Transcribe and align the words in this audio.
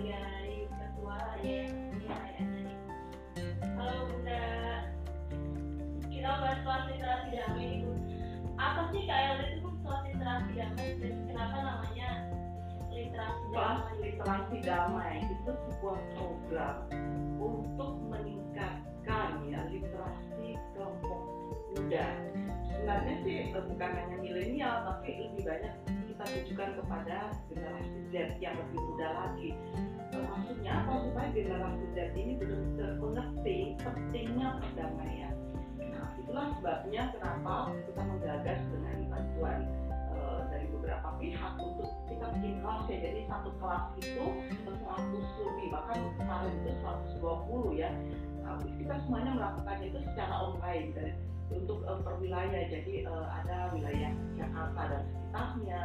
sebagai 0.00 0.64
ketua 0.72 1.20
ya 1.44 1.68
ya 2.00 2.16
tadi 2.40 2.74
kalau 3.60 4.08
bunda 4.08 4.44
kita 6.08 6.30
bahas 6.40 6.58
soal 6.64 6.80
literasi 6.88 7.28
damai 7.36 7.68
itu 7.84 7.92
apa 8.56 8.80
sih 8.92 9.02
KLD 9.04 9.42
itu 9.60 9.68
soal 9.84 10.00
literasi 10.08 10.50
damai 10.56 10.88
dan 11.04 11.14
kenapa 11.28 11.56
namanya 11.60 12.10
literasi 12.88 13.42
Kelas 13.52 13.76
damai 13.76 13.94
literasi 14.00 14.56
damai 14.64 15.16
itu 15.28 15.52
sebuah 15.68 16.00
program 16.16 16.76
untuk 17.36 17.92
meningkatkan 18.08 19.28
ya 19.52 19.60
literasi 19.68 20.56
kelompok 20.72 21.20
muda. 21.76 22.06
Sebenarnya 22.72 23.14
sih 23.20 23.36
eh, 23.52 23.62
bukan 23.68 23.90
hanya 23.92 24.16
milenial 24.16 24.74
tapi 24.88 25.28
lebih 25.28 25.44
banyak 25.44 25.74
kita 26.08 26.24
tujukan 26.24 26.70
kepada 26.84 27.16
generasi 27.52 27.98
Z 28.12 28.14
yang 28.40 28.56
lebih 28.56 28.80
muda 28.80 29.08
lagi. 29.12 29.50
Maksudnya 30.30 30.72
apa 30.86 30.92
supaya 31.02 31.28
generasi 31.34 31.84
Z 31.92 31.98
ini 32.14 32.32
benar-benar 32.38 32.92
mengerti 33.02 33.58
pentingnya 33.82 34.48
perdamaian. 34.62 35.34
Nah, 35.82 36.08
itulah 36.14 36.46
sebabnya 36.58 37.02
kenapa 37.10 37.54
kita 37.74 38.02
menggagas 38.06 38.60
dengan 38.70 38.96
bantuan 39.10 39.60
eh, 40.14 40.40
dari 40.54 40.66
beberapa 40.70 41.08
pihak 41.18 41.52
untuk 41.58 41.90
kita 42.06 42.26
bikin 42.38 42.54
kelas 42.62 42.84
ya. 42.86 42.98
Jadi 43.02 43.20
satu 43.26 43.50
kelas 43.58 43.84
itu 43.98 44.26
100 44.70 45.46
lebih 45.50 45.66
bahkan 45.74 45.98
kemarin 46.14 46.54
itu 46.62 46.70
120 47.18 47.82
ya. 47.82 47.90
Tapi 48.40 48.66
kita 48.78 48.94
semuanya 49.06 49.32
melakukannya 49.34 49.86
itu 49.90 50.00
secara 50.14 50.34
online 50.46 50.88
dan 50.94 51.10
untuk 51.50 51.82
eh, 51.82 51.98
per 52.06 52.14
wilayah. 52.22 52.62
Jadi 52.70 52.94
eh, 53.02 53.26
ada 53.42 53.74
wilayah 53.74 54.10
Jakarta 54.38 54.82
dan 54.94 55.02
sekitarnya 55.10 55.82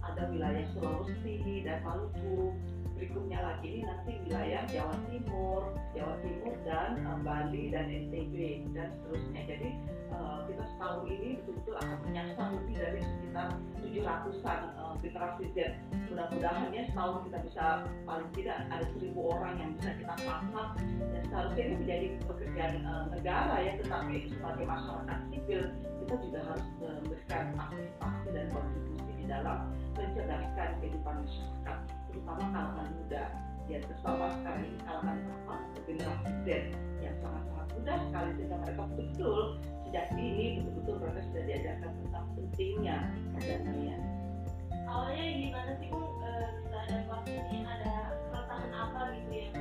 ada 0.00 0.22
wilayah 0.32 0.64
Sulawesi 0.72 1.62
dan 1.62 1.84
Maluku 1.84 2.56
berikutnya 3.00 3.40
lagi 3.40 3.80
ini 3.80 3.82
nanti 3.88 4.12
wilayah 4.28 4.62
Jawa 4.68 4.92
Timur 5.08 5.72
Jawa 5.96 6.14
Timur 6.20 6.52
dan 6.68 7.00
eh, 7.00 7.18
Bali 7.24 7.72
dan 7.72 7.88
NTB 7.88 8.34
dan 8.76 8.92
seterusnya. 9.00 9.40
Jadi 9.48 9.68
eh, 10.12 10.38
kita 10.52 10.64
setahun 10.76 11.08
ini 11.08 11.40
betul-betul 11.40 11.74
akan 11.80 11.98
menyasar 12.04 12.46
lebih 12.60 12.76
dari 12.76 13.00
sekitar 13.00 13.48
700-an 13.80 14.60
eh, 14.76 14.94
generasi 15.00 15.44
Z. 15.56 15.58
Mudah-mudahan 16.12 16.68
ya 16.76 16.82
setahun 16.92 17.16
kita 17.24 17.38
bisa 17.48 17.64
paling 18.04 18.30
tidak 18.36 18.58
ada 18.68 18.84
seribu 18.92 19.20
orang 19.32 19.54
yang 19.56 19.70
bisa 19.80 19.90
kita 19.96 20.14
pasang 20.20 20.70
dan 21.00 21.22
seharusnya 21.32 21.62
ini 21.64 21.76
menjadi 21.80 22.06
pekerjaan 22.28 22.74
eh, 22.84 23.04
negara 23.16 23.56
ya. 23.64 23.72
Tetapi 23.80 24.14
sebagai 24.28 24.64
masyarakat 24.68 25.18
sipil 25.32 25.62
kita 26.04 26.14
juga 26.20 26.40
harus 26.52 26.66
memberikan 26.76 27.44
partisipasi 27.56 28.28
dan 28.36 28.46
kontribusi 28.52 29.12
di 29.16 29.24
dalam 29.24 29.58
mencerdaskan 29.96 30.68
kehidupan 30.84 31.16
masyarakat 31.24 31.99
terutama 32.10 32.42
kalangan 32.50 32.88
muda 32.98 33.24
ya 33.70 33.78
terutama 33.86 34.24
sekarang 34.34 34.62
ini 34.66 34.78
kalangan 34.82 35.16
apa 35.22 35.54
generasi 35.86 36.30
Z 36.42 36.48
yang 37.00 37.16
sangat-sangat 37.22 37.66
muda 37.78 37.92
sekali 38.02 38.30
sehingga 38.34 38.56
mereka 38.60 38.82
betul 38.98 39.40
sejak 39.86 40.06
dini 40.14 40.46
betul-betul 40.58 40.94
mereka 41.02 41.20
sudah 41.30 41.42
diajarkan 41.46 41.90
tentang 41.98 42.24
pentingnya 42.38 42.96
perdamaian. 43.34 44.00
Awalnya 44.90 45.24
gimana 45.38 45.72
sih 45.78 45.90
eh, 45.90 46.48
bisa 46.62 46.76
ada 46.82 46.96
kelas 47.06 47.24
ini 47.30 47.58
ada 47.62 47.92
keretakan 48.30 48.72
apa 48.74 49.00
gitu 49.14 49.32
yang 49.34 49.54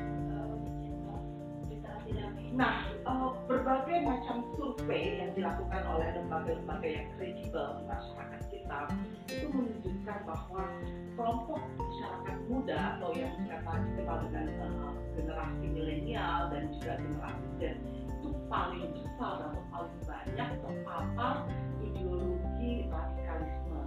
Nah, 2.60 2.90
eh, 2.92 3.30
berbagai 3.46 4.04
macam 4.04 4.42
survei 4.58 5.22
yang 5.22 5.32
dilakukan 5.38 5.82
oleh 5.86 6.18
lembaga-lembaga 6.18 6.88
yang 6.90 7.08
kredibel 7.16 7.78
di 7.78 7.84
masyarakat 7.86 8.42
kita 8.50 8.80
itu 9.30 9.48
menunjukkan 9.54 10.20
bahwa 10.26 10.64
kelompok 11.14 11.62
masyarakat 11.78 12.38
muda 12.50 12.78
atau 12.98 13.14
yang 13.14 13.34
kita 13.46 13.74
dikenal 13.86 14.18
dengan 14.26 14.72
eh, 14.82 14.96
generasi 15.14 15.66
milenial 15.70 16.50
dan 16.50 16.64
juga 16.74 16.94
generasi 16.98 17.46
Z 17.62 17.62
itu 18.20 18.30
paling 18.52 18.92
besar 18.92 19.36
atau 19.48 19.64
paling 19.72 20.00
banyak 20.04 20.50
terpapar 20.60 21.36
ideologi 21.80 22.90
radikalisme, 22.92 23.82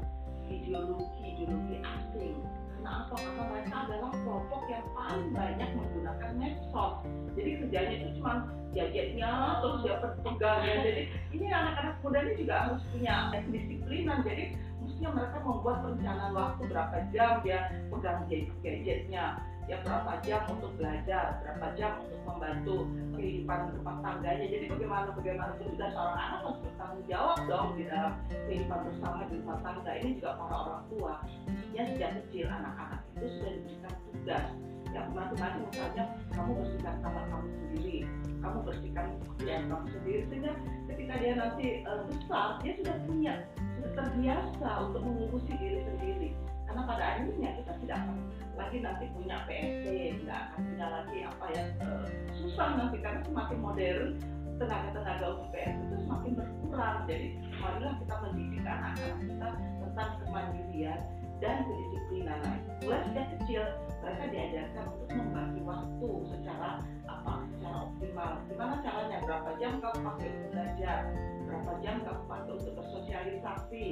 ideologi 0.48 1.26
ideologi 1.26 1.76
asing. 1.82 2.38
Karena 2.82 3.06
apa? 3.06 3.14
Mereka 3.14 3.76
adalah 3.86 4.10
kelompok 4.10 4.62
yang 4.66 4.82
paling 4.90 5.30
banyak 5.30 5.70
menggunakan 5.78 6.30
medsos. 6.34 6.94
Jadi 7.38 7.50
kerjanya 7.62 7.94
itu 7.94 8.08
cuma 8.18 8.32
gadgetnya 8.74 9.30
terus 9.62 9.78
dia 9.86 9.94
pegang 10.02 10.60
ya. 10.66 10.74
Jadi 10.82 11.02
ini 11.30 11.46
anak-anak 11.46 11.94
muda 12.02 12.18
ini 12.26 12.32
juga 12.42 12.54
harus 12.66 12.82
punya 12.90 13.14
disiplinan. 13.54 14.18
Jadi 14.26 14.44
mestinya 14.82 15.10
mereka 15.14 15.38
membuat 15.46 15.76
perencanaan 15.86 16.32
waktu 16.34 16.62
berapa 16.66 16.96
jam 17.14 17.32
dia 17.46 17.70
pegang 17.86 18.26
gadget- 18.26 18.58
gadgetnya 18.66 19.38
ya 19.70 19.76
berapa 19.86 20.18
jam 20.26 20.42
untuk 20.50 20.72
belajar, 20.74 21.38
berapa 21.42 21.66
jam 21.78 22.02
untuk 22.02 22.20
membantu 22.26 22.76
kehidupan 23.14 23.60
rumah 23.78 23.96
tangganya. 24.02 24.46
Jadi 24.50 24.64
bagaimana 24.66 25.08
bagaimana 25.14 25.50
itu 25.58 25.64
juga 25.74 25.86
seorang 25.94 26.18
anak 26.18 26.38
harus 26.42 26.58
bertanggung 26.66 27.04
jawab 27.06 27.38
dong 27.46 27.68
di 27.78 27.82
dalam 27.86 28.12
kehidupan 28.50 28.80
bersama 28.90 29.18
di 29.30 29.34
rumah 29.38 29.58
tangga. 29.62 29.92
Ini 30.02 30.10
juga 30.18 30.30
para 30.34 30.56
orang 30.66 30.82
tua. 30.90 31.14
Mestinya 31.46 31.82
sejak 31.94 32.10
kecil 32.22 32.46
anak-anak 32.50 33.00
itu 33.14 33.26
sudah 33.38 33.50
diberikan 33.54 33.94
tugas 34.10 34.46
yang 34.92 35.08
masing-masing 35.16 35.64
misalnya 35.72 36.04
kamu 36.36 36.50
bersihkan 36.60 36.94
kamar 37.00 37.24
kamu 37.32 37.48
sendiri, 37.48 37.98
kamu 38.44 38.58
bersihkan 38.60 39.06
pekerjaan 39.24 39.62
kamu 39.72 39.84
sendiri 39.88 40.20
sehingga 40.28 40.52
ketika 40.92 41.14
dia 41.16 41.32
nanti 41.32 41.66
eh, 41.80 42.00
besar 42.12 42.48
dia 42.60 42.72
sudah 42.76 42.96
punya 43.08 43.34
sudah 43.56 43.90
terbiasa 43.96 44.68
untuk 44.84 45.00
mengurusi 45.00 45.52
diri 45.56 45.80
sendiri 45.88 46.28
karena 46.72 46.88
pada 46.88 47.04
akhirnya 47.04 47.50
kita 47.60 47.72
tidak 47.84 47.96
akan 48.00 48.16
lagi 48.56 48.76
nanti 48.80 49.04
punya 49.12 49.36
PST 49.44 49.86
tidak 50.24 50.38
akan 50.48 50.60
punya 50.72 50.86
lagi 50.88 51.18
apa 51.20 51.44
ya 51.52 51.64
eh, 51.84 52.06
susah 52.40 52.68
nanti 52.80 52.96
karena 53.04 53.20
semakin 53.28 53.58
modern 53.60 54.16
tenaga-tenaga 54.56 55.26
untuk 55.36 55.48
PST 55.52 55.80
itu 55.84 55.96
semakin 56.08 56.32
berkurang. 56.32 56.96
Jadi 57.04 57.26
marilah 57.60 57.92
kita 58.00 58.14
mendidik 58.24 58.62
anak-anak 58.64 59.16
kita 59.20 59.48
tentang 59.84 60.10
kemandirian 60.24 61.00
dan 61.44 61.56
kedisiplinan. 61.68 62.38
Nah, 62.40 62.56
mulai 62.80 63.00
sejak 63.04 63.26
kecil 63.36 63.62
mereka 64.00 64.24
diajarkan 64.32 64.84
untuk 64.96 65.10
membagi 65.12 65.60
waktu 65.68 66.08
secara 66.32 66.70
apa 67.04 67.32
secara 67.52 67.76
optimal. 67.84 68.30
Gimana 68.48 68.74
caranya? 68.80 69.16
Berapa 69.28 69.50
jam 69.60 69.72
kamu 69.76 69.98
pakai 70.00 70.26
untuk 70.32 70.48
belajar? 70.56 70.98
Berapa 71.44 71.72
jam 71.84 71.96
kamu 72.00 72.22
pakai 72.24 72.50
untuk 72.56 72.74
bersosialisasi 73.42 73.84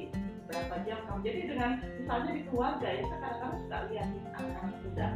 berapa 0.46 0.74
jam 0.86 0.98
kamu? 1.06 1.20
Jadi 1.26 1.40
dengan 1.50 1.70
misalnya 1.98 2.30
di 2.34 2.42
keluarga 2.50 2.88
ya 2.88 3.04
kadang-kadang 3.06 3.52
suka 3.66 3.78
lihat 3.90 4.08
anak-anak 4.38 4.76
muda. 4.86 5.08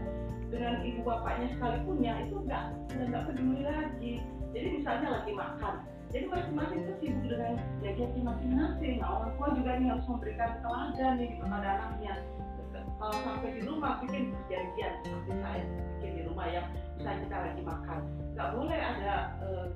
Dengan 0.50 0.74
ibu 0.86 1.00
bapaknya 1.02 1.46
sekalipun 1.56 1.96
ya 1.98 2.14
itu 2.22 2.34
enggak 2.46 2.64
udah 2.94 3.06
nggak 3.10 3.24
peduli 3.30 3.62
lagi. 3.62 4.12
Jadi 4.54 4.68
misalnya 4.78 5.08
lagi 5.18 5.32
makan 5.34 5.74
jadi 6.14 6.30
masing-masing 6.30 6.78
itu 6.86 6.94
sibuk 7.02 7.26
dengan 7.26 7.58
gadgetnya 7.82 8.22
masing-masing. 8.22 8.94
Nah 9.02 9.08
orang 9.18 9.32
tua 9.34 9.48
juga 9.58 9.70
nih 9.82 9.88
harus 9.90 10.06
memberikan 10.06 10.50
teladan 10.62 11.12
nih 11.18 11.30
kepada 11.42 11.68
anaknya. 11.74 12.14
Kalau 12.94 13.18
sampai 13.26 13.50
di 13.58 13.60
rumah 13.66 13.98
bikin 14.06 14.30
perjanjian 14.30 14.92
seperti 15.02 15.32
saya 15.42 15.62
bikin 15.98 16.12
di 16.14 16.22
rumah 16.30 16.46
yang 16.46 16.66
misalnya 16.94 17.18
kita 17.26 17.36
lagi 17.42 17.62
makan. 17.66 18.00
Nggak 18.38 18.48
boleh 18.54 18.78
ada 18.78 19.14
eh, 19.42 19.66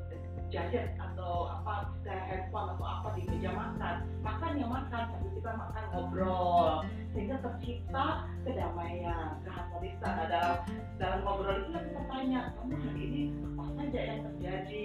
gadget 0.48 0.96
atau 0.96 1.52
apa 1.52 1.92
kita 2.00 2.14
handphone 2.16 2.68
atau 2.76 2.86
apa 2.86 3.08
di 3.16 3.22
meja 3.28 3.50
makan. 3.52 3.96
Makan 4.24 4.50
ya 4.56 4.66
makan 4.66 5.02
tapi 5.12 5.28
kita 5.36 5.50
makan 5.52 5.84
ngobrol. 5.92 6.70
Sehingga 7.12 7.36
tercipta 7.44 8.06
kedamaian 8.44 9.40
keharmonisan 9.44 10.12
nah, 10.16 10.26
dalam 10.28 10.56
dalam 10.96 11.18
ngobrol 11.24 11.56
itu 11.60 11.70
kita 11.76 12.02
tanya 12.08 12.40
kamu 12.56 12.74
hari 12.80 13.02
ini 13.04 13.22
apa 13.56 13.64
saja 13.76 14.00
yang 14.00 14.20
terjadi? 14.32 14.84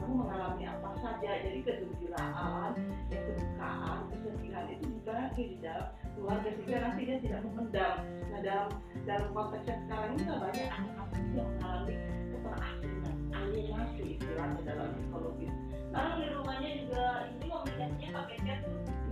Kamu 0.00 0.12
mengalami 0.16 0.64
apa 0.64 0.90
saja? 1.02 1.30
Jadi 1.44 1.58
kegembiraan 1.60 2.72
ya 3.12 3.18
kesedihan 3.20 4.66
itu 4.70 5.10
lagi 5.10 5.42
di 5.42 5.56
dalam 5.62 5.86
keluarga 6.14 6.48
sehingga 6.52 6.78
nanti 6.84 7.00
dia 7.06 7.18
tidak 7.22 7.40
memendam. 7.46 7.94
Nah 8.30 8.40
dalam 8.44 8.68
dalam 9.08 9.28
konteks 9.32 9.64
yang 9.66 9.80
sekarang 9.88 10.10
ini 10.14 10.22
kan 10.26 10.36
banyak 10.38 10.68
anak-anak 10.68 11.08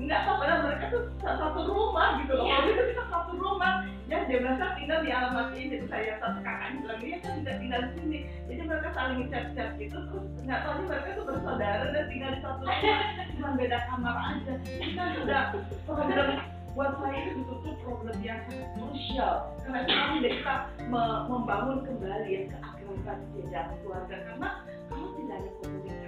enggak 0.08 0.24
apa 0.24 0.32
padahal 0.40 0.60
mereka 0.64 0.84
tuh 0.88 1.02
sa- 1.20 1.36
satu 1.36 1.60
rumah 1.68 2.08
gitu 2.24 2.32
loh. 2.32 2.48
Kalau 2.48 2.68
itu 2.72 2.82
kita 2.96 3.04
satu 3.12 3.32
rumah 3.36 3.72
ya 4.08 4.24
dia 4.24 4.38
merasa 4.40 4.72
tinggal 4.72 5.04
di 5.04 5.10
alamat 5.12 5.46
ini 5.52 5.76
itu 5.76 5.86
saya 5.92 6.16
satu 6.16 6.40
kakaknya 6.40 6.80
bilang 6.80 7.00
dia 7.04 7.16
kan 7.20 7.32
tidak 7.44 7.56
tinggal 7.60 7.80
di 7.84 7.92
sini. 8.00 8.18
Jadi 8.48 8.60
mereka 8.64 8.88
saling 8.96 9.20
chat-chat 9.28 9.68
gitu 9.76 9.98
terus 10.08 10.24
nggak 10.48 10.60
tahu 10.64 10.72
nih 10.80 10.86
mereka 10.88 11.08
tuh 11.12 11.24
bersaudara 11.28 11.84
dan 11.92 12.04
tinggal 12.08 12.30
di 12.32 12.40
satu 12.40 12.60
rumah. 12.64 13.00
Cuma 13.36 13.48
beda 13.60 13.78
kamar 13.84 14.16
aja. 14.16 14.52
Kan 14.96 15.08
sudah 15.20 15.42
problem 15.84 16.28
buat 16.72 16.92
saya 17.02 17.18
itu 17.20 17.30
betul-betul 17.42 17.74
problem 17.84 18.16
yang 18.24 18.40
krusial. 18.80 19.34
Karena 19.60 19.80
tidak 20.16 20.32
kita 20.40 20.54
me- 20.88 21.22
membangun 21.28 21.78
kembali 21.84 22.28
ya 22.32 22.42
keakraban 22.48 23.18
jejak 23.36 23.66
keluarga. 23.84 24.16
Karena 24.24 24.48
kalau 24.88 25.08
tidak 25.20 25.36
ada 25.36 25.50
komunikasi 25.60 26.06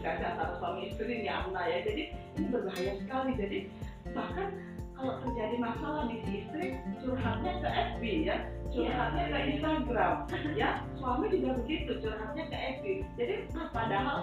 komunikasi 0.00 0.24
antara 0.24 0.52
suami 0.56 0.80
istri 0.88 1.12
ini 1.12 1.28
Amna 1.28 1.62
ya. 1.68 1.78
Jadi 1.84 2.02
ini 2.40 2.46
berbahaya 2.48 2.92
sekali. 2.96 3.32
Jadi 3.36 3.58
bahkan 4.16 4.48
kalau 4.96 5.14
terjadi 5.24 5.56
masalah 5.60 6.02
di 6.08 6.16
si 6.24 6.30
istri 6.44 6.66
curhatnya 7.04 7.52
ke 7.60 7.68
FB 7.68 8.02
ya. 8.24 8.36
Curhatnya 8.72 9.24
ke 9.28 9.38
Instagram 9.52 10.14
ya. 10.56 10.70
Suami 10.96 11.24
juga 11.28 11.50
begitu 11.60 12.00
curhatnya 12.00 12.44
ke 12.48 12.56
FB 12.80 12.84
jadi 13.20 13.34
nah, 13.52 13.68
padahal 13.76 14.18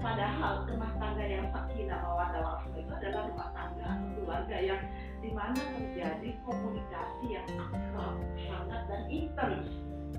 padahal 0.00 0.68
rumah 0.68 0.92
tangga 1.00 1.24
yang 1.24 1.48
sakinah 1.48 1.96
mawaddah 1.96 2.40
warahmah 2.44 2.76
itu 2.76 2.92
adalah 2.92 3.22
rumah 3.24 3.48
tangga 3.56 3.84
atau 3.88 4.08
keluarga 4.20 4.56
yang 4.60 4.82
di 5.24 5.32
mana 5.32 5.56
terjadi 5.56 6.28
komunikasi 6.44 7.24
yang 7.32 7.48
akrab, 7.56 8.20
hangat 8.44 8.82
dan 8.84 9.02
intens 9.08 9.68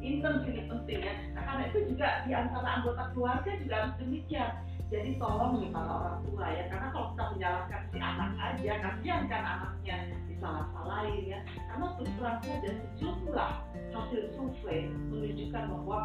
intens 0.06 0.46
ini 0.46 0.62
penting 0.70 1.02
ya. 1.02 1.14
Nah, 1.34 1.44
karena 1.44 1.64
itu 1.74 1.80
juga 1.90 2.08
di 2.30 2.32
antara 2.38 2.68
anggota 2.80 3.04
keluarga 3.18 3.52
juga 3.58 3.76
harus 3.82 3.96
demikian. 3.98 4.52
Jadi 4.94 5.18
tolong 5.18 5.58
nih 5.58 5.74
para 5.74 5.92
orang 5.98 6.18
tua 6.30 6.46
ya 6.46 6.64
karena 6.70 6.88
kalau 6.94 7.08
kita 7.10 7.26
menyalahkan 7.34 7.82
si 7.90 7.98
anak 7.98 8.32
aja 8.38 8.74
kasihan 8.86 9.24
kan 9.26 9.44
anaknya 9.44 9.96
disalah-salahin 10.30 11.24
ya. 11.26 11.40
Karena 11.74 11.86
terus 11.98 12.12
terang 12.22 12.40
saja 12.46 12.70
sejumlah 12.70 13.52
hasil 13.98 14.22
survei 14.38 14.86
menunjukkan 15.10 15.64
bahwa 15.74 16.00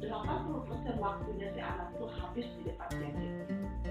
80% 0.00 0.96
waktunya 0.96 1.48
si 1.52 1.60
anak 1.60 1.88
itu 1.96 2.06
habis 2.08 2.46
di 2.56 2.62
depan 2.68 2.88
gadget 2.96 3.34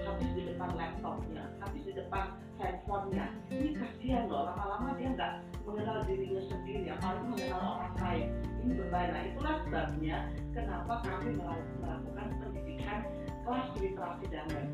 habis 0.02 0.30
di 0.34 0.42
depan 0.46 0.70
laptopnya 0.74 1.44
habis 1.62 1.82
di 1.86 1.92
depan 1.94 2.24
handphonenya. 2.58 3.26
Ini 3.50 3.70
kasihan 3.78 4.24
loh 4.26 4.50
lama-lama 4.50 4.94
dia 4.98 5.08
nggak 5.14 5.32
mengenal 5.66 6.02
dirinya 6.06 6.42
sendiri 6.50 6.86
apalagi 6.90 7.26
mengenal 7.30 7.62
orang 7.78 7.94
lain 8.02 8.26
ini 8.60 8.72
berbahaya 8.76 9.08
nah 9.12 9.22
itulah 9.24 9.54
sebabnya 9.64 10.16
kenapa 10.52 10.94
kami 11.04 11.30
melakukan 11.36 12.28
pendidikan 12.40 13.00
kelas 13.44 13.68
literasi 13.82 14.26
damai. 14.30 14.64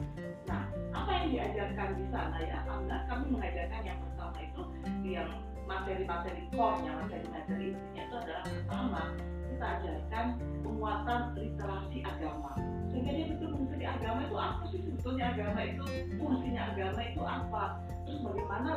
Nah, 0.50 0.68
apa 0.92 1.10
yang 1.16 1.26
diajarkan 1.32 1.88
di 1.96 2.04
sana 2.12 2.38
ya? 2.44 2.58
Anda 2.68 3.08
kami 3.08 3.24
mengajarkan 3.32 3.82
yang 3.88 3.98
pertama 4.04 4.38
itu 4.42 4.62
yang 5.06 5.30
materi-materi 5.64 6.42
core-nya, 6.52 6.92
materi-materi 7.00 7.74
intinya 7.74 8.02
itu 8.04 8.14
adalah 8.20 8.44
pertama 8.44 9.02
kita 9.48 9.66
ajarkan 9.80 10.26
penguatan 10.60 11.20
literasi 11.40 11.98
agama. 12.04 12.52
Sehingga 12.92 13.12
dia 13.16 13.26
betul 13.32 13.48
mengerti 13.56 13.86
agama 13.88 14.20
itu 14.28 14.36
apa 14.36 14.62
sih 14.68 14.80
sebetulnya 14.84 15.24
agama 15.32 15.60
itu, 15.64 15.84
fungsinya 16.20 16.62
agama 16.74 17.00
itu 17.00 17.22
apa, 17.24 17.64
terus 18.04 18.20
bagaimana 18.22 18.70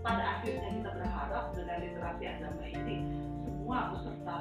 pada 0.00 0.24
akhirnya 0.40 0.70
kita 0.80 0.90
berharap 0.96 1.44
dengan 1.52 1.78
literasi 1.84 2.24
agama 2.24 2.62
ini 2.64 2.79
semua 3.80 3.96
peserta 3.96 4.36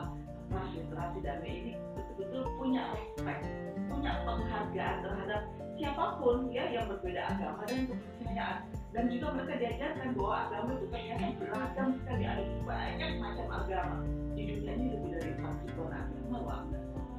kelas 0.51 0.69
literasi 0.75 1.19
damai 1.23 1.51
ini 1.63 1.73
betul-betul 1.95 2.43
punya 2.59 2.83
respect 2.91 3.47
punya 3.87 4.11
penghargaan 4.27 4.97
terhadap 4.99 5.41
siapa 5.79 6.05
pun 6.19 6.51
ya 6.51 6.67
yang 6.75 6.91
berbeda 6.91 7.23
agama 7.23 7.63
dan 7.63 7.87
kepercayaan. 7.87 8.57
Dan 8.89 9.03
juga 9.07 9.27
mereka 9.31 9.53
diajarkan 9.63 10.09
bahwa 10.17 10.35
agama 10.43 10.69
itu 10.75 10.85
ternyata 10.91 11.25
beragam 11.39 11.87
sekali 12.03 12.23
ada 12.27 12.43
banyak 12.67 13.11
macam 13.21 13.47
agama. 13.47 13.97
Di 14.35 14.41
dunia 14.43 14.71
ini 14.75 14.85
lebih 14.91 15.09
dari 15.15 15.31
empat 15.39 15.55
ribu 15.63 15.81
agama 15.87 16.37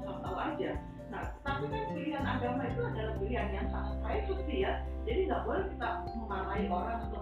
loh 0.05 0.17
tahu 0.21 0.37
aja. 0.37 0.71
Nah 1.09 1.25
tapi 1.41 1.65
kan 1.73 1.83
pilihan 1.97 2.25
agama 2.27 2.63
itu 2.69 2.81
adalah 2.85 3.15
pilihan 3.17 3.49
yang 3.49 3.67
sangat 3.73 3.97
privacy 4.05 4.57
ya. 4.61 4.73
Jadi 5.09 5.21
nggak 5.25 5.43
boleh 5.49 5.65
kita 5.73 5.89
memarahi 6.21 6.65
orang 6.69 6.99
atau 7.09 7.21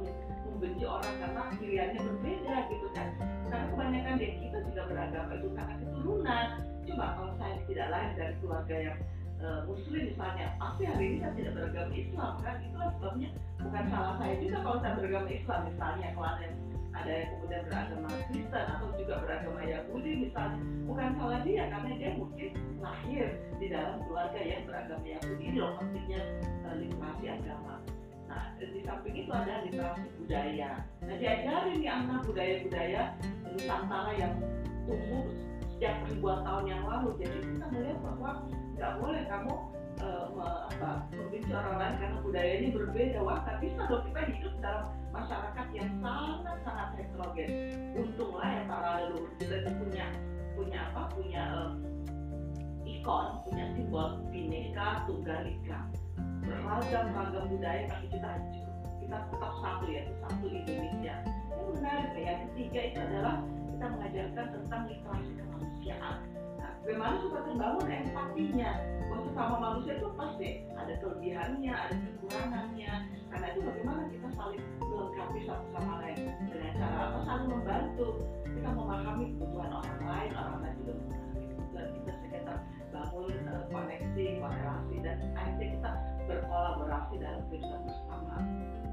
membenci 0.51 0.85
orang 0.91 1.15
karena 1.23 1.43
pilihannya 1.55 2.01
berbeda 2.03 2.55
gitu 2.67 2.89
kan 2.99 3.09
kita 4.37 4.59
juga 4.69 4.83
beragama 4.91 5.33
itu 5.37 5.49
karena 5.57 5.75
keturunan. 5.81 6.47
Coba 6.89 7.07
kalau 7.17 7.33
saya 7.41 7.55
tidak 7.69 7.87
lahir 7.93 8.13
dari 8.17 8.35
keluarga 8.41 8.77
yang 8.77 8.99
uh, 9.41 9.61
muslim 9.69 10.03
misalnya 10.13 10.47
pasti 10.57 10.83
hari 10.85 11.05
ini 11.09 11.17
saya 11.21 11.33
tidak 11.37 11.53
beragama 11.57 11.93
Islam 11.95 12.33
kan? 12.45 12.57
Itulah 12.65 12.91
sebabnya 12.99 13.29
bukan 13.61 13.85
salah 13.89 14.15
saya 14.21 14.35
juga 14.41 14.57
kalau 14.65 14.79
saya 14.81 14.93
beragama 14.97 15.29
Islam. 15.31 15.61
Misalnya 15.69 16.09
kalau 16.17 16.29
ada 16.37 16.47
ada 16.99 17.13
yang 17.15 17.29
kemudian 17.31 17.63
beragama 17.69 18.09
Kristen 18.27 18.65
atau 18.67 18.89
juga 18.99 19.15
beragama 19.23 19.61
Yahudi 19.63 20.13
misalnya 20.27 20.59
bukan 20.89 21.09
salah 21.15 21.41
dia 21.47 21.63
karena 21.71 21.91
dia 21.95 22.11
mungkin 22.19 22.51
lahir 22.83 23.27
di 23.63 23.67
dalam 23.71 23.97
keluarga 24.09 24.41
yang 24.43 24.63
beragama 24.67 25.05
Yahudi. 25.07 25.43
Ini 25.47 25.57
loh 25.63 25.73
pentingnya 25.79 26.21
uh, 26.67 26.75
literasi 26.75 27.25
agama 27.31 27.78
di 28.59 28.81
samping 28.83 29.15
itu 29.15 29.31
ada 29.31 29.65
literasi 29.67 30.07
budaya. 30.21 30.71
Nah 31.05 31.17
diajarin 31.17 31.77
nih 31.81 31.91
anak 31.91 32.21
budaya-budaya 32.27 33.03
Nusantara 33.49 34.13
yang 34.19 34.35
tumbuh 34.85 35.25
sejak 35.75 35.95
ribuan 36.11 36.43
tahun 36.47 36.65
yang 36.67 36.83
lalu. 36.87 37.09
Jadi 37.23 37.39
kita 37.43 37.67
melihat 37.71 37.99
bahwa 38.03 38.31
nggak 38.79 38.93
boleh 39.03 39.23
kamu 39.27 39.55
membenci 41.11 41.51
orang 41.51 41.77
lain 41.79 41.95
karena 41.99 42.19
budayanya 42.23 42.69
berbeda. 42.75 43.19
Wah 43.23 43.39
tapi 43.43 43.75
dong 43.75 44.03
kita 44.11 44.21
hidup 44.31 44.55
dalam 44.63 44.85
masyarakat 45.11 45.67
yang 45.75 45.91
sangat 45.99 46.57
sangat 46.63 46.89
heterogen. 46.99 47.51
Untunglah 47.99 48.49
ya 48.49 48.63
para 48.71 48.91
leluhur 49.03 49.31
kita 49.43 49.55
itu 49.65 49.71
punya 49.79 50.07
punya 50.59 50.79
apa 50.91 51.03
punya 51.15 51.43
uh, 51.55 51.71
ikon 52.83 53.27
punya 53.47 53.65
simbol 53.79 54.09
bineka 54.31 55.07
tunggal 55.07 55.43
ika 55.47 55.79
beragam 56.45 57.07
ragam 57.15 57.45
budaya 57.51 57.83
tapi 57.91 58.07
kita 58.13 58.31
kita 59.03 59.17
tetap 59.33 59.53
satu 59.65 59.85
ya 59.89 60.03
satu 60.27 60.47
Indonesia. 60.47 61.15
Yang 61.49 61.69
menarik 61.75 62.13
ya 62.13 62.23
yang 62.23 62.41
ketiga 62.53 62.81
itu 62.93 62.99
adalah 63.01 63.35
kita 63.73 63.87
mengajarkan 63.95 64.47
tentang 64.53 64.83
literasi 64.91 65.33
kemanusiaan. 65.39 66.17
Bagaimana 66.89 67.21
supaya 67.21 67.43
terbangun 67.45 67.85
empatinya? 67.85 68.71
Bahwa 69.09 69.21
sesama 69.29 69.57
manusia 69.61 69.93
itu 70.01 70.09
pasti 70.17 70.49
ada 70.73 70.95
kelebihannya 71.05 71.75
ada 71.75 71.95
kekurangannya. 72.01 72.93
Karena 73.29 73.47
itu 73.53 73.61
bagaimana 73.61 74.03
kita 74.09 74.29
saling 74.33 74.65
melengkapi 74.81 75.41
satu 75.45 75.67
sama 75.77 75.95
lain. 76.01 76.33
Dengan 76.49 76.73
cara 76.81 76.97
apa? 77.13 77.19
Saling 77.29 77.49
membantu. 77.53 78.09
Kita 78.49 78.69
memahami 78.73 79.25
kebutuhan 79.37 79.71
orang 79.71 80.01
lain 80.01 80.31
orang 80.33 80.59
lain 80.65 80.75
juga 80.81 80.93
memahami 80.97 81.41
kebutuhan 81.45 81.87
kita. 81.93 82.13
Sehingga 82.25 82.55
bangun 82.89 83.35
uh, 83.37 83.63
koneksi 83.69 84.25
korelasi. 84.41 84.97
Dan 85.05 85.17
akhirnya 85.37 85.67
kita 85.77 85.91
berkolaborasi 86.29 87.15
dalam 87.19 87.43
kehidupan 87.49 87.81
bersama. 87.89 88.37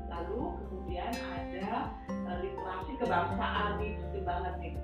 Lalu 0.07 0.41
kemudian 0.63 1.11
ada 1.11 1.91
uh, 2.07 2.37
literasi 2.39 2.91
kebangsaan 2.95 3.83
nih 3.83 3.99
penting 3.99 4.23
banget 4.23 4.53
nih 4.63 4.75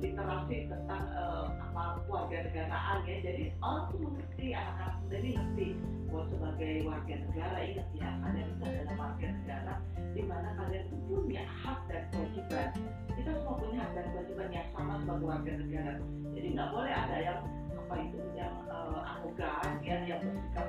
literasi 0.00 0.68
tentang 0.68 1.08
uh, 1.16 1.48
apa 1.56 2.04
keluarga 2.04 2.46
negaraan 2.48 2.98
ya. 3.08 3.16
Jadi 3.24 3.44
orang 3.64 3.84
tuh 3.90 3.98
mengerti 4.04 4.46
anak-anak 4.52 4.94
muda 5.02 5.16
ini 5.16 5.30
ngerti 5.34 5.66
bahwa 6.06 6.22
sebagai 6.30 6.74
warga 6.86 7.14
negara 7.26 7.58
ingat 7.64 7.88
ya 7.96 8.08
kalian 8.22 8.46
itu 8.46 8.62
adalah 8.64 8.94
warga 8.96 9.26
negara 9.28 9.74
di 10.16 10.22
mana 10.24 10.48
kalian 10.56 10.84
itu 10.88 10.96
punya 11.08 11.44
hak 11.44 11.78
dan 11.88 12.02
kewajiban. 12.12 12.68
Kita 13.16 13.30
semua 13.40 13.54
punya 13.56 13.78
hak 13.80 13.90
dan 13.96 14.06
kewajiban 14.12 14.48
yang 14.52 14.68
sama 14.76 14.92
sebagai 15.00 15.26
warga 15.26 15.52
negara. 15.56 15.92
Jadi 16.36 16.48
nggak 16.52 16.70
boleh 16.72 16.92
ada 16.92 17.16
yang 17.20 17.40
apa 17.76 17.94
itu 18.02 18.18
yang 18.34 18.54
uh, 18.68 19.00
arogan 19.16 19.72
ya 19.80 19.96
yang 20.04 20.20
bersikap 20.20 20.66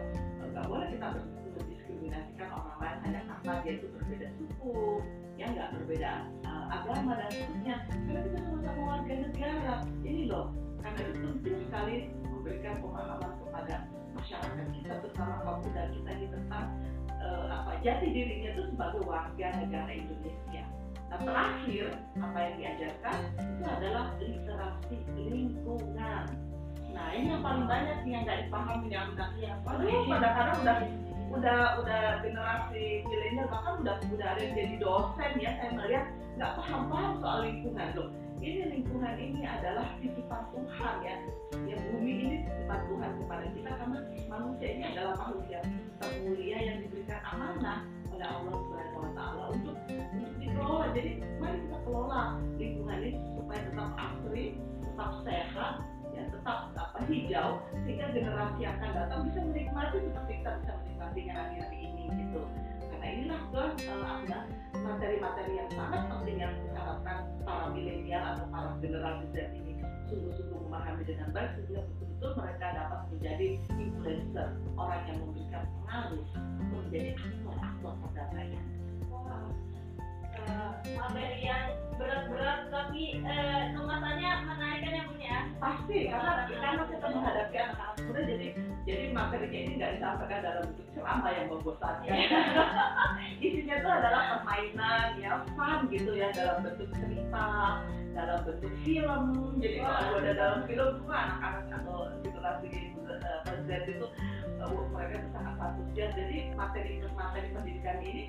kita 0.92 1.08
mendiskriminasikan 1.58 2.50
orang 2.54 2.78
lain 2.80 2.98
hanya 3.06 3.22
karena 3.28 3.54
dia 3.64 3.74
itu 3.80 3.88
berbeda 3.94 4.28
suku 4.38 5.02
yang 5.38 5.50
nggak 5.54 5.70
berbeda 5.78 6.12
uh, 6.46 6.66
agama 6.74 7.12
dan 7.20 7.30
seterusnya. 7.30 7.76
Karena 7.88 8.20
kita 8.26 8.38
sama-sama 8.42 8.82
warga 8.84 9.14
negara. 9.14 9.76
Ini 10.02 10.22
loh 10.30 10.46
karena 10.82 11.00
itu 11.04 11.20
penting 11.20 11.58
sekali 11.68 11.96
memberikan 12.26 12.74
pemahaman 12.80 13.34
kepada 13.44 13.76
masyarakat 14.18 14.68
kita 14.74 14.94
terutama 15.04 15.34
kaum 15.46 15.60
muda 15.62 15.84
kita 15.94 16.10
ini 16.16 16.28
tentang 16.34 16.66
uh, 17.22 17.46
apa 17.54 17.72
jati 17.86 18.08
dirinya 18.10 18.50
itu 18.56 18.64
sebagai 18.74 19.02
warga 19.06 19.48
negara 19.62 19.92
Indonesia. 19.94 20.64
Nah 21.08 21.20
terakhir 21.24 21.86
apa 22.20 22.38
yang 22.40 22.56
diajarkan 22.60 23.18
itu 23.40 23.64
adalah 23.64 24.06
literasi 24.20 24.98
lingkungan. 25.16 26.47
Nah 26.98 27.08
ini 27.14 27.30
yang 27.30 27.44
paling 27.46 27.66
banyak 27.70 27.98
nih 28.02 28.12
yang 28.18 28.24
nggak 28.26 28.40
dipahami 28.50 28.88
yang 28.90 29.06
udah 29.14 29.30
ya, 29.38 29.54
aduh 29.70 30.02
kadang-kadang 30.10 30.58
udah 30.66 30.78
udah 31.28 31.60
udah 31.84 32.04
generasi 32.24 33.04
milenial 33.06 33.48
bahkan 33.52 33.74
udah 33.86 33.96
udah 34.10 34.28
ada 34.34 34.42
yang 34.42 34.56
jadi 34.58 34.76
dosen 34.82 35.32
ya 35.38 35.52
saya 35.62 35.70
melihat 35.78 36.06
nggak 36.42 36.52
paham 36.58 36.82
paham 36.90 37.12
soal 37.22 37.40
lingkungan. 37.46 37.88
Loh 37.94 38.10
ini 38.38 38.62
lingkungan 38.70 39.14
ini 39.18 39.42
adalah 39.46 39.88
titipan 40.02 40.42
Tuhan 40.54 40.96
ya. 41.06 41.16
Ya 41.70 41.76
bumi 41.90 42.12
ini 42.26 42.36
titipan 42.46 42.80
Tuhan 42.90 43.12
kepada 43.22 43.46
kita 43.54 43.72
karena 43.78 44.00
manusia 44.30 44.68
ini 44.74 44.84
adalah 44.94 45.14
makhluk 45.22 45.46
yang 45.50 45.66
termulia 46.02 46.58
yang 46.58 46.78
diberikan 46.86 47.20
amanah 47.34 47.80
oleh 48.14 48.28
Allah 48.30 48.54
Subhanahu 48.58 49.02
Wa 49.06 49.12
Taala 49.14 49.44
untuk 49.54 49.76
untuk 49.90 50.34
dikelola. 50.42 50.86
Jadi 50.98 51.12
mari 51.38 51.58
kita 51.66 51.78
kelola 51.86 52.22
lingkungan 52.58 52.98
ini 53.04 53.20
supaya 53.36 53.60
tetap 53.62 53.90
asri 53.98 54.46
tetap 54.86 55.12
sehat 55.26 55.74
tetap 56.26 56.58
apa 56.74 57.00
hijau 57.06 57.62
sehingga 57.86 58.06
generasi 58.16 58.60
yang 58.66 58.74
akan 58.82 58.92
datang 58.96 59.20
bisa 59.30 59.40
menikmati 59.46 59.98
seperti 60.02 60.32
kita 60.42 60.52
bisa 60.64 60.72
menikmati 60.82 61.20
hari-hari 61.30 61.78
ini 61.86 62.04
gitu 62.10 62.42
karena 62.90 63.06
inilah 63.14 63.42
tuh 63.54 63.70
uh, 63.94 64.18
materi-materi 64.82 65.54
yang 65.60 65.70
sangat 65.76 66.02
penting 66.10 66.38
yang 66.42 66.54
diharapkan 66.66 67.18
para 67.46 67.66
milenial 67.70 68.24
atau 68.34 68.46
para 68.50 68.70
generasi 68.82 69.26
Z 69.36 69.38
ini 69.54 69.74
sungguh-sungguh 70.08 70.60
memahami 70.68 71.04
dengan 71.04 71.30
baik 71.36 71.52
sehingga 71.60 71.82
betul-betul 71.84 72.32
mereka 72.40 72.66
dapat 72.74 73.00
menjadi 73.12 73.48
influencer 73.76 74.48
orang 74.80 75.02
yang 75.06 75.18
memberikan 75.22 75.64
pengaruh 75.68 76.24
untuk 76.64 76.80
menjadi 76.88 77.10
aktor-aktor 77.20 77.94
perdamaian. 78.02 78.77
Wow. 80.48 80.74
Uh, 81.08 81.28
tapi 82.68 83.22
eh, 83.26 83.64
kemasannya 83.74 84.32
menaikkan 84.46 84.98
ya 84.98 85.04
bun 85.10 85.20
ya? 85.22 85.40
Pasti 85.58 85.98
karena 86.10 86.46
karena 86.50 86.84
kita 86.86 87.08
menghadapi 87.10 87.56
anak-anak 87.58 87.96
muda 88.06 88.22
jadi 88.26 88.48
jadi 88.88 89.04
materinya 89.12 89.60
ini 89.60 89.72
nggak 89.78 89.94
disampaikan 89.98 90.40
dalam 90.46 90.64
bentuk 90.70 90.88
ceramah 90.94 91.32
yang 91.34 91.48
membosankan. 91.52 92.18
Isinya 93.46 93.76
itu 93.82 93.90
adalah 93.90 94.22
permainan 94.40 95.08
ya 95.22 95.32
fun 95.58 95.80
gitu 95.90 96.12
ya 96.14 96.30
dalam 96.34 96.66
bentuk 96.66 96.90
cerita 96.96 97.48
dalam 98.18 98.40
bentuk 98.46 98.74
film. 98.82 99.24
Jadi 99.62 99.78
kalau 99.82 100.18
ada 100.22 100.32
dalam 100.34 100.60
film 100.66 100.90
tuh 101.02 101.10
anak-anak 101.14 101.66
atau 101.82 101.98
generasi 102.26 102.68
uh, 103.06 103.58
Z 103.68 103.70
itu 103.86 104.08
uh, 104.68 104.86
mereka 104.92 105.14
itu 105.24 105.30
sangat 105.32 105.56
antusias 105.60 106.12
jadi 106.16 106.38
materi 106.54 106.92
materi 107.16 107.48
pendidikan 107.56 107.98
ini 108.04 108.24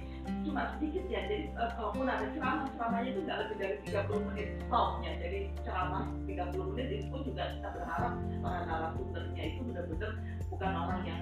cuma 0.46 0.62
sedikit 0.76 1.04
ya. 1.10 1.20
Jadi 1.26 1.50
uh, 1.58 1.70
kalaupun 1.74 2.06
ada 2.06 2.26
ceramah 2.32 2.66
ceramahnya 2.74 3.08
itu 3.12 3.20
nggak 3.26 3.38
lebih 3.44 3.56
dari 3.58 3.76
30 3.90 4.28
menit. 4.30 4.48
Stopnya. 4.66 5.12
Jadi 5.18 5.38
ceramah 5.66 6.02
30 6.24 6.70
menit 6.72 6.86
itu 6.88 7.06
pun 7.10 7.20
juga 7.26 7.42
kita 7.58 7.68
berharap 7.74 8.12
para 8.42 8.58
narasumbernya 8.66 9.42
itu 9.42 9.60
benar-benar 9.66 10.12
bukan 10.48 10.72
orang 10.74 11.00
yang 11.06 11.20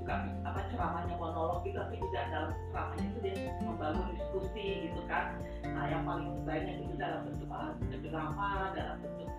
suka 0.00 0.14
apa 0.46 0.60
ceramahnya 0.72 1.14
monolog 1.20 1.60
gitu 1.66 1.76
tapi 1.76 1.94
juga 2.00 2.20
dalam 2.32 2.50
ceramahnya 2.72 3.04
itu 3.04 3.18
dia 3.20 3.34
membangun 3.64 4.06
diskusi 4.14 4.66
gitu 4.88 5.00
kan. 5.08 5.36
Nah 5.64 5.84
yang 5.88 6.02
paling 6.04 6.28
banyak 6.44 6.76
itu 6.84 6.94
dalam 6.96 7.28
bentuk 7.28 7.50
ah, 7.52 7.72
drama 7.80 8.74
dalam 8.74 8.96
bentuk 9.00 9.30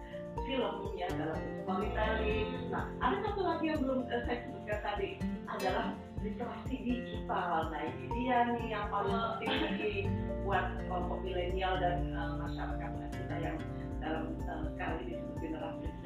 film 0.48 0.76
ya 0.96 1.08
dalam 1.16 1.40
storytelling 1.64 2.50
nah 2.72 2.88
ada 3.04 3.16
satu 3.26 3.42
lagi 3.44 3.66
yang 3.72 3.80
belum 3.84 4.00
uh, 4.08 4.22
saya 4.28 4.38
sebutkan 4.48 4.80
tadi 4.84 5.10
adalah 5.52 5.96
literasi 6.22 6.76
digital. 6.86 7.74
Nah 7.74 7.82
ini 7.82 8.06
dia 8.14 8.38
nih 8.54 8.68
yang 8.78 8.86
paling 8.94 9.42
penting 9.42 9.54
bagi 9.58 9.92
buat 10.46 10.66
kelompok 10.86 11.20
milenial 11.26 11.82
dan 11.82 12.14
uh, 12.14 12.38
masyarakat 12.38 12.90
kita 13.18 13.36
yang 13.42 13.58
dalam 14.02 14.34
uh, 14.46 14.66
sekarang 14.74 14.98
ini 15.06 15.18
disebut 15.18 15.36
generasi 15.42 15.88
Z. 16.02 16.06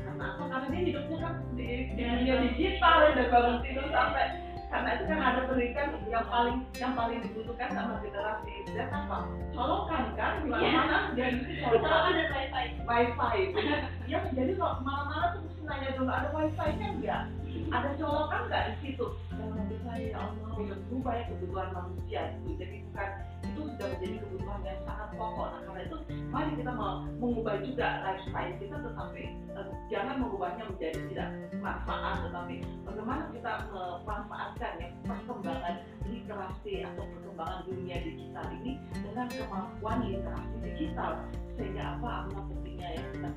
Karena 0.00 0.24
apa? 0.36 0.42
Karena 0.48 0.66
dia 0.72 0.82
hidupnya 0.92 1.18
kan 1.20 1.34
di, 1.56 1.68
di 1.96 2.02
dunia 2.04 2.36
digital 2.52 2.96
ya 3.04 3.10
dari 3.16 3.28
bangun 3.28 3.56
tidur 3.64 3.86
sampai 3.92 4.26
karena 4.70 4.88
itu 4.94 5.04
kan 5.10 5.18
ada 5.18 5.40
pendidikan 5.50 5.88
yang 6.06 6.24
paling 6.30 6.56
yang 6.78 6.92
paling 6.94 7.18
dibutuhkan 7.26 7.68
sama 7.74 7.98
generasi 8.06 8.54
Z 8.70 8.78
apa 8.86 9.26
colokan 9.50 10.04
kan 10.14 10.32
di 10.46 10.48
mana 10.48 10.70
mana 10.70 10.98
dan 11.18 11.42
colokan 11.58 12.12
dan 12.14 12.28
wifi. 12.30 12.64
Wifi. 12.86 13.38
Ya 14.10 14.18
jadi 14.34 14.58
kalau 14.58 14.82
mana-mana 14.82 15.38
tuh 15.38 15.40
mesti 15.46 15.62
nanya 15.66 15.90
dulu 15.94 16.10
ada 16.10 16.28
wifi 16.34 16.68
nya 16.78 16.88
enggak 16.94 17.22
ada 17.70 17.90
colokan 17.94 18.42
nggak 18.50 18.64
di 18.66 18.74
situ? 18.82 19.06
Yang 19.38 19.50
lebih 19.54 19.78
saya 19.86 20.04
ya 20.10 20.18
Allah. 20.18 20.48
Ya 20.60 21.24
kebutuhan 21.26 21.68
manusia 21.72 22.20
itu 22.36 22.50
jadi 22.60 22.76
bukan 22.84 23.10
itu 23.40 23.60
sudah 23.72 23.86
menjadi 23.96 24.16
kebutuhan 24.20 24.60
yang 24.62 24.80
sangat 24.84 25.08
pokok. 25.16 25.48
Nah 25.48 25.60
karena 25.64 25.80
itu 25.88 25.96
mari 26.28 26.52
kita 26.60 26.72
mau 26.76 26.92
mengubah 27.18 27.56
juga 27.64 27.86
lifestyle 28.04 28.54
kita 28.60 28.76
tetapi 28.78 29.22
uh, 29.56 29.70
jangan 29.88 30.14
mengubahnya 30.20 30.62
menjadi 30.68 30.98
tidak 31.08 31.28
manfaat 31.58 32.16
tetapi 32.28 32.56
bagaimana 32.84 33.22
kita 33.32 33.52
memanfaatkan 33.72 34.72
ya 34.78 34.88
perkembangan 35.08 35.74
literasi 36.04 36.72
atau 36.84 37.04
perkembangan 37.08 37.60
dunia 37.64 37.96
digital 38.04 38.46
ini 38.60 38.72
dengan 39.00 39.26
kemampuan 39.32 39.98
literasi 40.04 40.56
digital. 40.62 41.12
Sehingga 41.56 41.82
apa 41.96 42.08
apa 42.28 42.38
pentingnya 42.52 42.88
ya 43.00 43.02
kita 43.16 43.28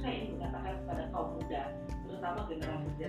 saya 0.00 0.12
ingin 0.16 0.32
mengatakan 0.40 0.74
kepada 0.80 1.02
kaum 1.12 1.28
muda 1.36 1.62
terutama 2.20 2.44
generasi 2.52 2.90
Z. 3.00 3.02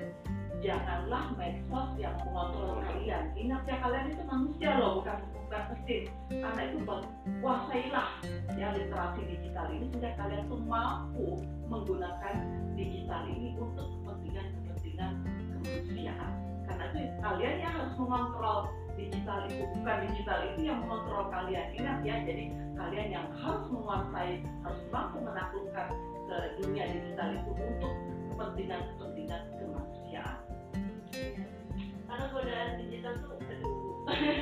Janganlah 0.64 1.36
medsos 1.36 1.90
yang 2.00 2.16
mengontrol 2.24 2.80
kalian. 2.80 3.36
Ingat 3.36 3.68
ya 3.68 3.76
kalian 3.84 4.16
itu 4.16 4.24
manusia 4.24 4.70
loh 4.80 5.04
bukan 5.04 5.20
bukan 5.36 5.64
mesin. 5.76 6.02
Karena 6.32 6.62
itu 6.72 6.78
kuasailah 7.44 8.10
ya 8.56 8.68
literasi 8.72 9.22
digital 9.28 9.68
ini 9.68 9.92
sehingga 9.92 10.16
kalian 10.16 10.48
tuh 10.48 10.64
mampu 10.64 11.44
menggunakan 11.68 12.36
digital 12.80 13.28
ini 13.28 13.52
untuk 13.60 13.84
kepentingan 14.00 14.48
kepentingan 14.64 15.12
kemanusiaan. 15.60 16.32
Karena 16.72 16.84
itu 16.88 17.00
kalian 17.20 17.56
yang 17.60 17.74
harus 17.76 17.94
mengontrol 18.00 18.60
digital 18.96 19.40
itu 19.52 19.64
bukan 19.76 19.98
digital 20.08 20.40
itu 20.56 20.60
yang 20.72 20.80
mengontrol 20.88 21.28
kalian. 21.36 21.68
Ingat 21.76 21.98
ya 22.08 22.16
jadi 22.24 22.48
kalian 22.80 23.08
yang 23.12 23.28
harus 23.44 23.68
menguasai 23.68 24.40
harus 24.64 24.82
mampu 24.88 25.20
menaklukkan 25.20 25.88
ke 26.32 26.38
dunia 26.64 26.88
digital 26.88 27.28
itu 27.36 27.52
untuk 27.60 27.94
kepentingan 28.42 28.82
kepentingan 28.98 29.42
kemanusiaan. 29.62 30.38
Karena 32.10 32.26
godaan 32.34 32.70
digital 32.82 33.14
tuh 33.22 33.38
aduh 34.02 34.34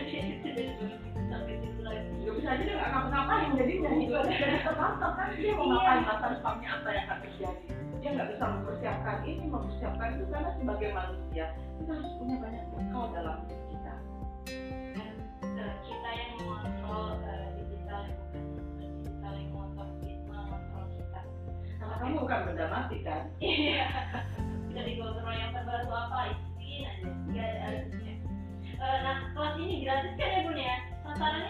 lagi. 1.84 2.08
Ya 2.24 2.32
bisa 2.32 2.50
aja 2.56 2.64
dia 2.64 2.76
nggak 2.80 2.92
ngapa-ngapain 2.96 3.50
jadi 3.60 3.74
jadi 3.84 4.04
jadi 4.08 4.58
terpantau 4.64 5.12
kan 5.20 5.28
dia 5.36 5.52
mau 5.52 5.68
ngapain 5.68 6.02
masa 6.08 6.26
depannya 6.32 6.70
apa 6.80 6.88
yang 6.96 7.04
akan 7.12 7.18
terjadi. 7.28 7.64
Dia 8.00 8.10
nggak 8.16 8.30
bisa 8.32 8.44
mempersiapkan 8.48 9.18
ini 9.28 9.44
mempersiapkan 9.52 10.08
itu 10.16 10.26
karena 10.32 10.52
sebagai 10.56 10.90
manusia 10.96 11.46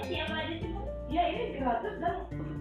siapa 0.10 0.34
aja 0.34 0.56
sih 0.58 0.72
ya 1.10 1.22
ini 1.25 1.58
gratis 1.58 1.96
dan 2.01 2.16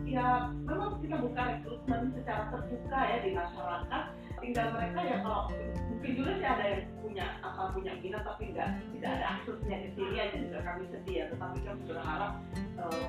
ya 0.09 0.27
memang 0.65 1.01
kita 1.01 1.17
buka 1.21 1.41
rekrutmen 1.41 2.13
secara 2.17 2.43
terbuka 2.53 3.01
ya 3.01 3.17
di 3.25 3.31
masyarakat. 3.33 4.05
Tinggal 4.39 4.67
mereka 4.71 5.01
ya 5.03 5.17
kalau 5.21 5.51
mungkin 5.91 6.13
juga 6.15 6.31
sih 6.39 6.47
ada 6.47 6.65
yang 6.65 6.85
punya 7.03 7.27
apa 7.43 7.63
punya 7.75 7.93
minat 7.99 8.23
tapi 8.23 8.55
enggak 8.55 8.71
tidak 8.95 9.11
ada 9.19 9.27
aksesnya 9.35 9.77
ke 9.83 9.89
sini 9.99 10.17
aja 10.23 10.37
juga 10.39 10.59
kami 10.63 10.85
sedia 10.95 11.23
tetapi 11.35 11.59
kami 11.67 11.81
berharap 11.91 12.33
uh, 12.79 13.07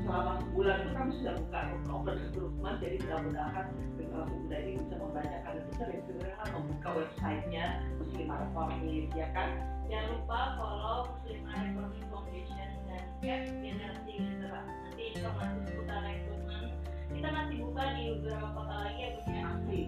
selama 0.00 0.32
sebulan 0.40 0.76
itu 0.80 0.90
kami 0.96 1.10
sudah 1.20 1.34
buka 1.36 1.60
open 1.92 2.16
recruitment 2.16 2.76
jadi 2.80 2.96
mudah-mudahan 3.04 3.66
generasi 4.00 4.34
muda 4.40 4.56
ini 4.56 4.72
bisa 4.80 4.94
membacakan 4.96 5.52
itu 5.60 5.70
sering 5.76 6.02
segera 6.08 6.44
membuka 6.56 6.88
websitenya 6.96 7.64
Muslimah 8.00 8.38
Reformit 8.48 9.06
ya 9.12 9.28
kan? 9.36 9.50
Jangan 9.92 10.06
lupa 10.16 10.40
follow 10.56 10.98
Muslimah 11.20 11.92
Foundation 12.08 12.69
dan 13.20 13.44
Cap 13.44 13.60
Generasi 13.60 14.12
Literasi 14.16 14.72
nanti 14.80 15.02
informasi 15.12 15.56
seputar 15.68 16.00
rekrutmen. 16.08 16.64
Kita 17.12 17.28
masih 17.28 17.56
buka 17.60 17.84
di 17.92 18.02
beberapa 18.16 18.48
kota 18.56 18.74
lagi 18.80 19.00
ya 19.00 19.10
ya 19.28 19.42
masih 19.44 19.84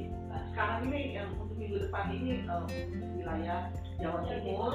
sekarang 0.53 0.81
ini 0.93 1.17
yang 1.17 1.29
untuk 1.41 1.57
minggu 1.57 1.81
depan 1.89 2.13
ini 2.13 2.45
uh, 2.45 2.69
wilayah 3.17 3.73
Jawa 3.97 4.21
Timur, 4.29 4.73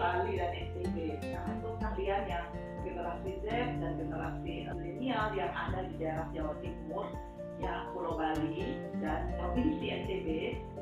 Bali. 0.00 0.32
Dan 0.40 0.50
NTB. 0.56 0.96
Karena 1.20 1.50
itu 1.60 1.70
kalian 1.76 2.22
yang 2.24 2.46
generasi 2.80 3.30
Z 3.44 3.48
dan 3.84 3.92
generasi 4.00 4.54
milenial 4.72 5.28
yang 5.36 5.52
ada 5.52 5.84
di 5.84 5.94
daerah 6.00 6.26
Jawa 6.32 6.56
Timur, 6.64 7.04
ya 7.60 7.84
Pulau 7.92 8.16
Bali 8.16 8.80
dan 9.04 9.28
provinsi 9.36 9.84
NTB 9.92 10.28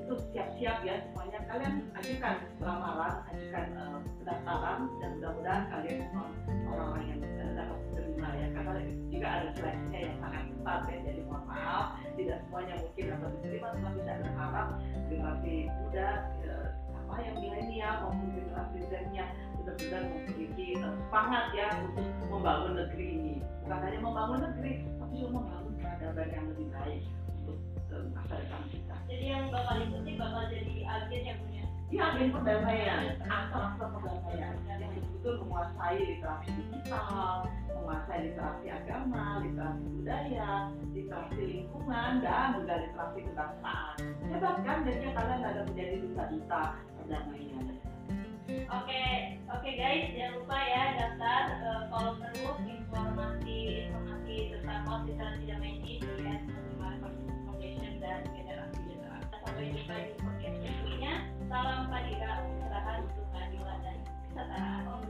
itu 0.09 0.17
siap-siap 0.33 0.81
ya 0.88 1.05
semuanya. 1.05 1.38
Kalian 1.53 1.75
ajukan 1.93 2.37
lamaran, 2.65 3.15
ajukan 3.29 3.67
uh, 3.77 3.99
pendaftaran 4.25 4.79
dan 5.05 5.11
mudah-mudahan 5.21 5.65
kalian 5.69 5.99
semua 6.09 6.27
orang-orang 6.73 7.05
yang 7.12 7.21
uh, 7.21 7.53
dapat 7.53 7.79
diterima 7.85 8.29
ya. 8.33 8.47
Karena 8.57 8.73
juga 9.12 9.29
ada 9.29 9.49
seleksinya 9.53 10.00
yang 10.00 10.17
sangat 10.25 10.43
ketat 10.49 10.81
ya 10.88 10.97
jadi 11.05 11.21
mohon 11.29 11.45
maaf. 11.45 11.87
Tidak 12.17 12.38
semuanya 12.49 12.75
mungkin 12.81 13.05
dapat 13.12 13.31
diterima 13.37 13.69
tetapi 13.77 14.00
saya 14.00 14.17
berharap 14.25 14.69
generasi 15.12 15.55
muda 15.77 16.09
uh, 16.49 16.69
apa 16.97 17.15
yang 17.21 17.37
milenial 17.37 17.95
maupun 18.09 18.29
generasi 18.33 18.79
Z-nya 18.88 19.25
benar-benar 19.61 20.03
memiliki 20.09 20.69
uh, 20.81 20.97
semangat 21.05 21.45
ya 21.53 21.69
untuk 21.85 22.09
membangun 22.33 22.73
negeri 22.81 23.07
ini. 23.12 23.35
Bukan 23.61 23.77
hanya 23.85 24.00
membangun 24.00 24.41
negeri 24.41 24.73
tapi 24.97 25.12
juga 25.21 25.31
membangun 25.37 25.73
peradaban 25.77 26.29
yang 26.33 26.45
lebih 26.49 26.69
baik 26.73 27.05
uh, 27.99 28.07
masa 28.14 28.35
depan 28.38 28.62
kita 28.71 28.97
jadi 29.11 29.25
yang 29.26 29.45
bakal 29.50 29.76
ikuti 29.83 30.12
bakal 30.14 30.43
jadi 30.47 30.75
agen 30.87 31.23
yang 31.26 31.38
punya 31.43 31.59
Iya, 31.88 32.05
agen 32.05 32.37
perdamaian, 32.37 33.17
aktor-aktor 33.25 33.88
perdamaian 33.97 34.61
yang 34.69 34.93
betul-betul 34.93 35.35
menguasai 35.40 35.97
literasi 35.97 36.49
digital, 36.61 37.49
menguasai 37.64 38.21
literasi 38.28 38.67
agama, 38.69 39.40
literasi 39.40 39.85
budaya, 39.97 40.69
literasi 40.93 41.40
lingkungan, 41.49 42.21
dan 42.21 42.61
juga 42.61 42.75
literasi 42.85 43.19
kebangsaan. 43.25 43.97
Hebat 44.28 44.57
kan, 44.69 44.85
jadinya 44.85 45.11
kalian 45.17 45.40
ada 45.49 45.61
menjadi 45.64 45.95
duta-duta 46.05 46.62
perdamaian. 47.00 47.64
Oke, 48.69 49.05
oke 49.49 49.71
guys, 49.81 50.12
jangan 50.12 50.45
lupa 50.45 50.59
ya 50.61 50.85
daftar 50.93 51.43
uh, 51.64 51.83
follow 51.88 52.21
terus 52.21 52.59
informasi 52.69 53.88
informasi 53.88 54.37
tentang 54.52 55.09
literasi 55.09 55.43
damai 55.49 55.73
ini 55.81 56.05
di 56.05 56.09
Foundation 57.00 57.38
dan 57.99 58.23
generasi-generasi. 58.35 59.35
Sampai 59.43 59.64
jumpa 59.75 59.95
di 59.99 60.12
podcast 60.19 60.57
berikutnya. 60.62 61.14
Salam 61.50 61.90
Padira, 61.90 62.33
pencerahan 62.47 62.99
untuk 63.07 63.26
keadilan 63.35 63.78
dan 63.83 63.97
kesetaraan. 64.07 65.02